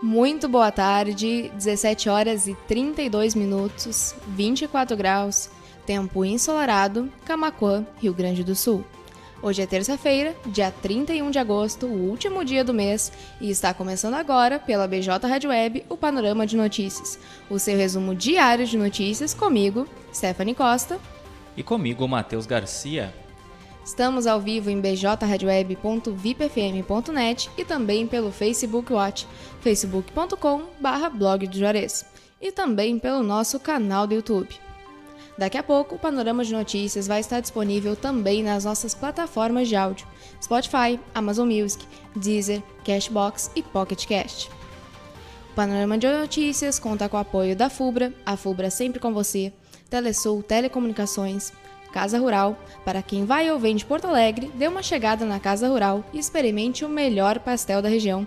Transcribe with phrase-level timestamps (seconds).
[0.00, 5.50] Muito boa tarde, 17 horas e 32 minutos, 24 graus,
[5.84, 8.84] tempo ensolarado, Camaquã, Rio Grande do Sul.
[9.42, 14.14] Hoje é terça-feira, dia 31 de agosto, o último dia do mês, e está começando
[14.14, 17.18] agora, pela BJ Rádio Web, o Panorama de Notícias,
[17.50, 19.84] o seu resumo diário de notícias comigo,
[20.14, 21.00] Stephanie Costa.
[21.56, 23.12] E comigo, Matheus Garcia.
[23.88, 29.26] Estamos ao vivo em bjradioweb.vipfm.net e também pelo Facebook Watch,
[29.62, 32.04] facebook.com.br blog do Juarez,
[32.38, 34.54] e também pelo nosso canal do YouTube.
[35.38, 39.74] Daqui a pouco, o Panorama de Notícias vai estar disponível também nas nossas plataformas de
[39.74, 40.06] áudio,
[40.38, 41.82] Spotify, Amazon Music,
[42.14, 44.50] Deezer, Cashbox e Pocket Cast.
[45.50, 49.50] O Panorama de Notícias conta com o apoio da FUBRA, a FUBRA sempre com você,
[49.88, 51.54] Telesul Telecomunicações,
[51.92, 52.56] Casa Rural.
[52.84, 56.18] Para quem vai ou vem de Porto Alegre, dê uma chegada na Casa Rural e
[56.18, 58.26] experimente o melhor pastel da região.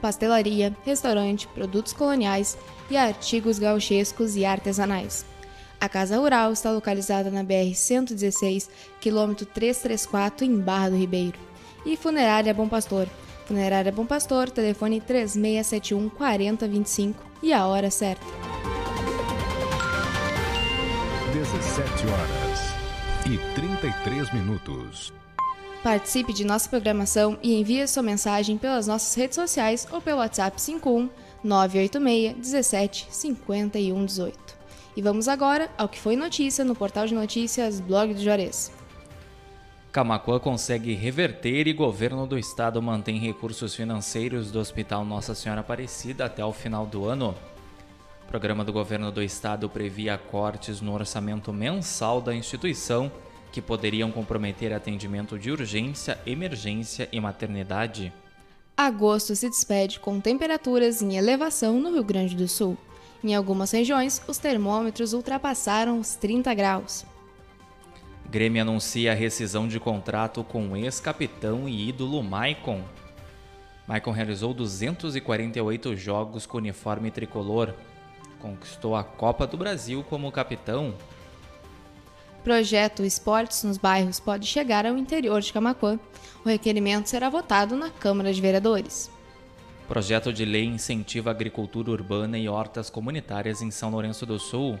[0.00, 2.58] Pastelaria, restaurante, produtos coloniais
[2.90, 5.24] e artigos gauchescos e artesanais.
[5.80, 8.68] A Casa Rural está localizada na BR-116,
[9.00, 11.38] quilômetro 334, em Barra do Ribeiro.
[11.84, 13.08] E Funerária Bom Pastor.
[13.46, 18.24] Funerária Bom Pastor, telefone 3671 4025 e a hora certa.
[21.32, 22.51] 17 horas
[23.26, 25.12] e 33 minutos.
[25.82, 30.60] Participe de nossa programação e envie sua mensagem pelas nossas redes sociais ou pelo WhatsApp
[30.60, 31.08] 51
[31.42, 34.38] 986 17 51 18.
[34.96, 38.72] E vamos agora ao que foi notícia no portal de notícias Blog do Juarez.
[39.92, 46.24] Camacuã consegue reverter e governo do estado mantém recursos financeiros do Hospital Nossa Senhora Aparecida
[46.24, 47.34] até o final do ano.
[48.24, 53.10] O programa do governo do estado previa cortes no orçamento mensal da instituição
[53.52, 58.12] que poderiam comprometer atendimento de urgência, emergência e maternidade.
[58.74, 62.76] Agosto se despede com temperaturas em elevação no Rio Grande do Sul.
[63.22, 67.04] Em algumas regiões, os termômetros ultrapassaram os 30 graus.
[68.28, 72.82] Grêmio anuncia a rescisão de contrato com o ex-capitão e ídolo Maicon.
[73.86, 77.74] Maicon realizou 248 jogos com uniforme tricolor.
[78.42, 80.92] Conquistou a Copa do Brasil como capitão.
[82.42, 85.96] Projeto Esportes nos Bairros pode chegar ao interior de Camaquã.
[86.44, 89.08] O requerimento será votado na Câmara de Vereadores.
[89.86, 94.76] Projeto de lei incentiva a agricultura urbana e hortas comunitárias em São Lourenço do Sul.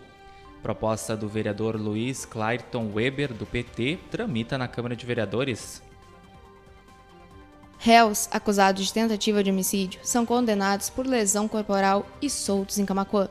[0.60, 5.80] Proposta do vereador Luiz Clayton Weber, do PT, tramita na Câmara de Vereadores.
[7.78, 13.28] Réus acusados de tentativa de homicídio são condenados por lesão corporal e soltos em Camaquã.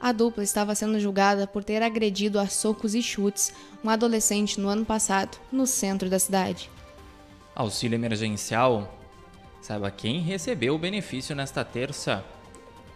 [0.00, 3.52] A dupla estava sendo julgada por ter agredido a socos e chutes
[3.84, 6.70] um adolescente no ano passado, no centro da cidade.
[7.54, 8.96] Auxílio emergencial.
[9.60, 12.24] Saiba quem recebeu o benefício nesta terça.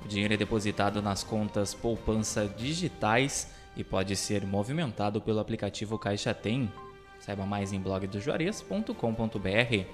[0.03, 6.33] O dinheiro é depositado nas contas poupança digitais e pode ser movimentado pelo aplicativo Caixa
[6.33, 6.73] Tem.
[7.21, 9.87] Saiba mais em blogdojuarez.com.br.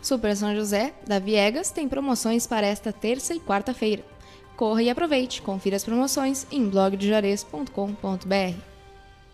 [0.00, 4.02] Super São José, da Viegas, tem promoções para esta terça e quarta-feira.
[4.56, 8.72] Corra e aproveite, confira as promoções em blogdojuarez.com.br.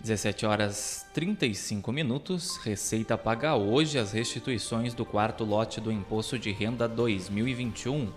[0.01, 2.57] 17 horas 35 minutos.
[2.59, 8.05] Receita paga hoje as restituições do quarto lote do Imposto de Renda 2021.
[8.05, 8.13] O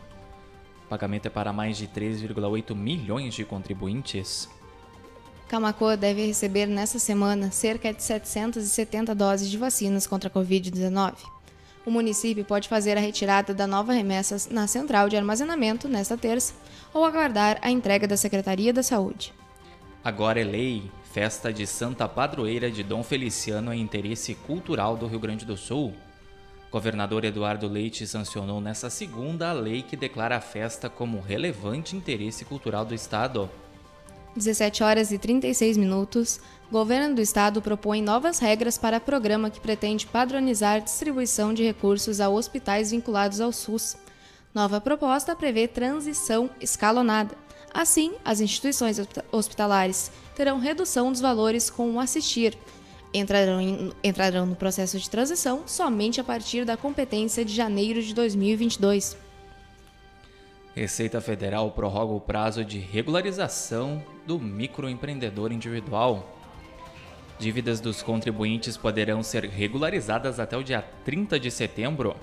[0.88, 4.48] pagamento é para mais de 3,8 milhões de contribuintes.
[5.48, 11.41] Camacoa deve receber nesta semana cerca de 770 doses de vacinas contra a Covid-19.
[11.86, 16.53] O município pode fazer a retirada da nova remessa na central de armazenamento nesta terça
[16.94, 19.34] ou aguardar a entrega da Secretaria da Saúde.
[20.03, 20.91] Agora é lei.
[21.12, 25.94] Festa de Santa Padroeira de Dom Feliciano é interesse cultural do Rio Grande do Sul.
[26.72, 32.46] Governador Eduardo Leite sancionou nesta segunda a lei que declara a festa como relevante interesse
[32.46, 33.50] cultural do Estado.
[34.36, 36.40] 17 horas e 36 minutos,
[36.72, 42.30] governo do estado propõe novas regras para programa que pretende padronizar distribuição de recursos a
[42.30, 43.97] hospitais vinculados ao SUS.
[44.53, 47.35] Nova proposta prevê transição escalonada.
[47.73, 48.97] Assim, as instituições
[49.32, 52.58] hospitalares terão redução dos valores com o assistir.
[53.14, 58.14] Entrarão, em, entrarão no processo de transição somente a partir da competência de janeiro de
[58.14, 59.17] 2022.
[60.73, 66.38] Receita Federal prorroga o prazo de regularização do microempreendedor individual.
[67.38, 72.16] Dívidas dos contribuintes poderão ser regularizadas até o dia 30 de setembro.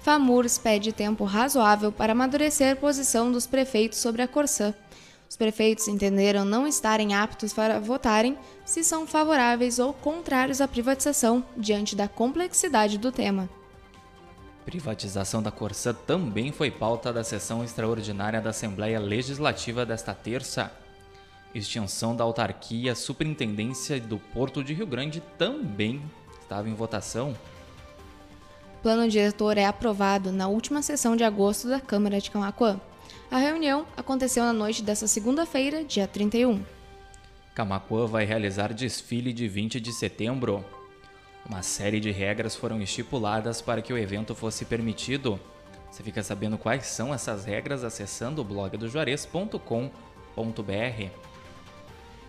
[0.00, 4.74] FAMURS pede tempo razoável para amadurecer posição dos prefeitos sobre a Corsã.
[5.26, 8.36] Os prefeitos entenderam não estarem aptos para votarem
[8.66, 13.48] se são favoráveis ou contrários à privatização diante da complexidade do tema.
[14.64, 20.72] Privatização da Corsã também foi pauta da sessão extraordinária da Assembleia Legislativa desta terça.
[21.54, 26.02] Extinção da autarquia Superintendência do Porto de Rio Grande também
[26.40, 27.36] estava em votação.
[28.82, 32.80] Plano diretor é aprovado na última sessão de agosto da Câmara de Camacuã.
[33.30, 36.62] A reunião aconteceu na noite desta segunda-feira, dia 31.
[37.54, 40.64] Camacuã vai realizar desfile de 20 de setembro.
[41.46, 45.38] Uma série de regras foram estipuladas para que o evento fosse permitido.
[45.90, 49.90] Você fica sabendo quais são essas regras acessando o blog do Juarez.com.br.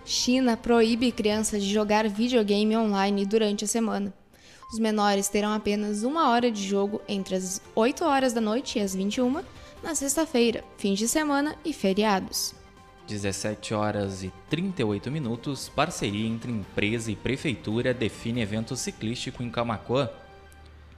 [0.03, 4.13] China proíbe crianças de jogar videogame online durante a semana.
[4.71, 8.81] Os menores terão apenas uma hora de jogo entre as 8 horas da noite e
[8.81, 9.41] as 21
[9.81, 12.53] na sexta-feira, fins de semana e feriados.
[13.07, 20.09] 17 horas e 38 minutos, parceria entre empresa e prefeitura define evento ciclístico em Camacuã.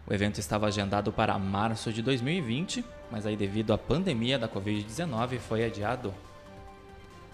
[0.10, 5.38] O evento estava agendado para março de 2020, mas aí devido à pandemia da Covid-19
[5.40, 6.14] foi adiado.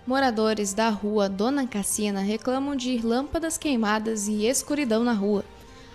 [0.08, 5.46] Moradores da rua Dona Cassina reclamam de lâmpadas queimadas e escuridão na rua.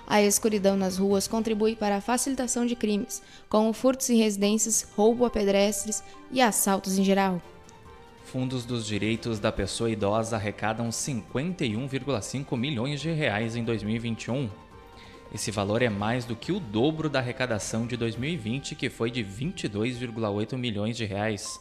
[0.07, 5.27] A escuridão nas ruas contribui para a facilitação de crimes, como furtos em residências, roubo
[5.27, 7.43] a pedestres e assaltos em geral.
[8.31, 14.51] Fundos dos Direitos da Pessoa Idosa arrecadam 51,5 milhões de reais em 2021.
[15.35, 19.25] Esse valor é mais do que o dobro da arrecadação de 2020, que foi de
[19.25, 21.59] 22,8 milhões de reais.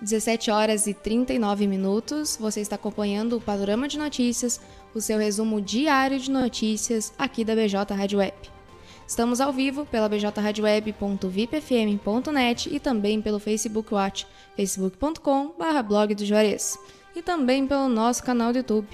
[0.00, 2.36] 17 horas e 39 minutos.
[2.40, 4.60] Você está acompanhando o Panorama de Notícias,
[4.92, 8.34] o seu resumo diário de notícias aqui da BJ Rádio Web.
[9.06, 14.26] Estamos ao vivo pela bjradioweb.vipfm.net e também pelo Facebook Watch,
[14.56, 16.78] facebook.com.br blog do Juarez,
[17.14, 18.88] e também pelo nosso canal do YouTube.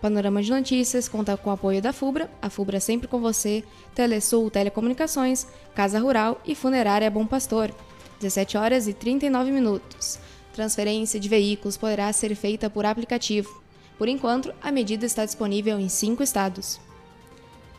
[0.00, 3.64] Panorama de Notícias conta com o apoio da FUBRA, a FUBRA sempre com você,
[3.94, 7.74] Telesul Telecomunicações, Casa Rural e Funerária Bom Pastor.
[8.20, 10.18] 17 horas e 39 minutos.
[10.52, 13.62] Transferência de veículos poderá ser feita por aplicativo.
[13.96, 16.80] Por enquanto, a medida está disponível em cinco estados.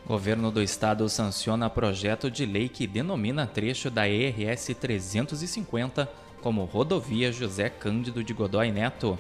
[0.10, 6.12] Governo do Estado sanciona projeto de lei que denomina trecho da ERS 350
[6.42, 9.20] como Rodovia José Cândido de Godói Neto.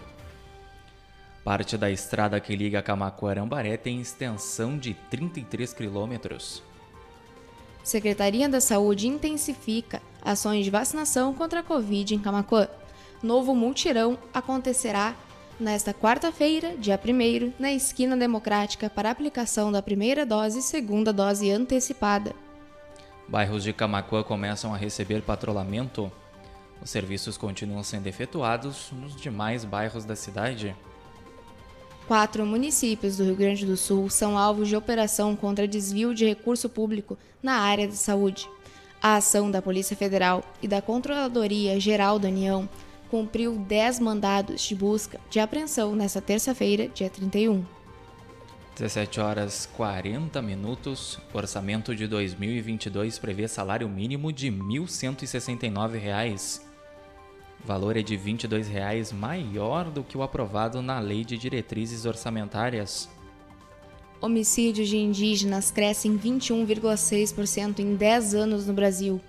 [1.43, 6.63] Parte da estrada que liga Camacuã-Arambaré tem extensão de 33 quilômetros.
[7.83, 12.67] Secretaria da Saúde intensifica ações de vacinação contra a Covid em Camacuã.
[13.21, 15.15] Novo multirão acontecerá
[15.59, 21.51] nesta quarta-feira, dia 1 na esquina democrática para aplicação da primeira dose e segunda dose
[21.51, 22.33] antecipada.
[23.27, 26.11] Bairros de Camacuã começam a receber patrulhamento.
[26.81, 30.75] Os serviços continuam sendo efetuados nos demais bairros da cidade.
[32.07, 36.67] Quatro municípios do Rio Grande do Sul são alvos de operação contra desvio de recurso
[36.67, 38.49] público na área de saúde.
[39.01, 42.67] A ação da Polícia Federal e da Controladoria Geral da União
[43.09, 47.65] cumpriu 10 mandados de busca de apreensão nesta terça-feira, dia 31.
[48.75, 51.19] 17 horas 40 minutos.
[51.33, 56.61] O orçamento de 2022 prevê salário mínimo de R$ 1.169.
[57.61, 62.05] O valor é de 22 reais maior do que o aprovado na Lei de Diretrizes
[62.05, 63.09] Orçamentárias.
[64.21, 69.19] Homicídios de indígenas crescem 21,6% em 10 anos no Brasil.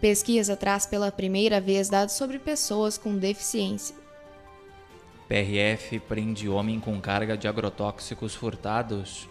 [0.00, 3.96] Pesquisa traz pela primeira vez dados sobre pessoas com deficiência.
[5.26, 9.28] PRF prende homem com carga de agrotóxicos furtados.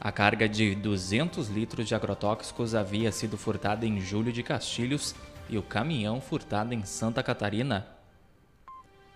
[0.00, 5.14] A carga de 200 litros de agrotóxicos havia sido furtada em julho de Castilhos
[5.48, 7.86] e o caminhão furtado em Santa Catarina.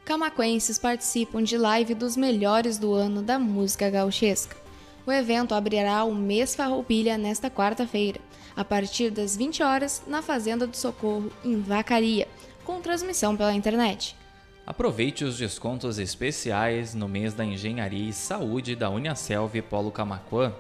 [0.05, 4.62] Camaquenses participam de live dos melhores do ano da música gauchesca.
[5.05, 8.21] O evento abrirá o mês Farroupilha nesta quarta-feira,
[8.55, 12.29] a partir das 20 horas, na Fazenda do Socorro, em Vacaria,
[12.65, 14.17] com transmissão pela internet.
[14.65, 20.55] Aproveite os descontos especiais no mês da Engenharia e Saúde da Uniaselv Polo Camacuã.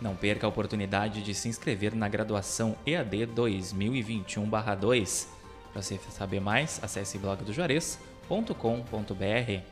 [0.00, 5.28] Não perca a oportunidade de se inscrever na graduação EAD 2021-2.
[5.72, 9.62] Para você saber mais, acesse blogdojuarez.com.br.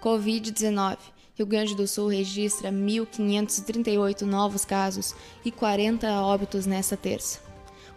[0.00, 0.98] Covid-19.
[1.40, 7.40] Rio Grande do Sul registra 1.538 novos casos e 40 óbitos nesta terça.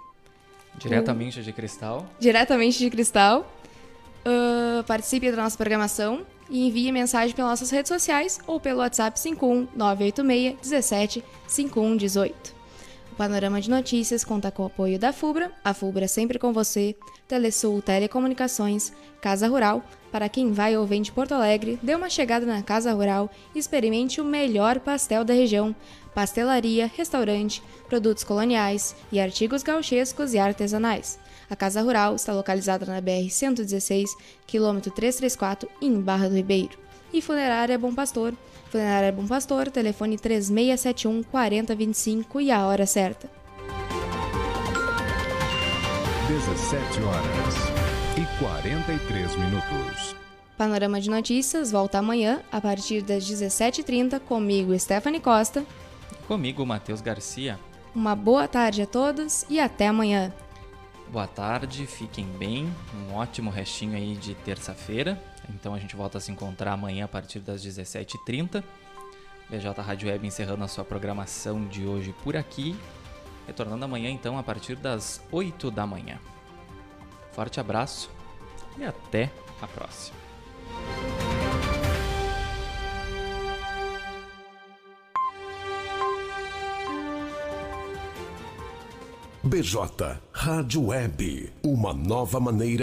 [0.78, 1.44] Diretamente o...
[1.44, 2.06] de Cristal.
[2.20, 3.52] Diretamente de Cristal.
[4.26, 9.18] Uh, participe da nossa programação e envie mensagem pelas nossas redes sociais ou pelo WhatsApp
[9.18, 12.57] 51 986 17 5118.
[13.18, 16.96] Panorama de Notícias conta com o apoio da FUBRA, a FUBRA sempre com você,
[17.28, 22.46] Telesul Telecomunicações, Casa Rural, para quem vai ou vem de Porto Alegre, dê uma chegada
[22.46, 25.76] na Casa Rural e experimente o melhor pastel da região,
[26.14, 31.18] pastelaria, restaurante, produtos coloniais e artigos gauchescos e artesanais.
[31.50, 34.10] A Casa Rural está localizada na BR-116,
[34.46, 36.78] quilômetro 334, em Barra do Ribeiro.
[37.12, 38.34] E Funerária Bom Pastor.
[38.70, 43.30] Funerária Bom Pastor, telefone 3671 4025 e a hora certa.
[46.28, 47.56] 17 horas
[48.18, 50.16] e 43 minutos.
[50.58, 55.64] Panorama de Notícias volta amanhã, a partir das 17h30, comigo, Stephanie Costa.
[56.28, 57.58] Comigo, Matheus Garcia.
[57.96, 60.34] Uma boa tarde a todos e até amanhã.
[61.10, 65.22] Boa tarde, fiquem bem, um ótimo restinho aí de terça-feira.
[65.50, 68.64] Então a gente volta a se encontrar amanhã a partir das 17h30.
[69.50, 72.76] BJ Rádio Web encerrando a sua programação de hoje por aqui.
[73.46, 76.20] Retornando amanhã então a partir das 8 da manhã.
[77.32, 78.10] Forte abraço
[78.78, 80.18] e até a próxima.
[89.48, 92.76] BJ Rádio Web, uma nova maneira